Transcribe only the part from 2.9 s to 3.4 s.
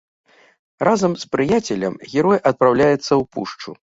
ў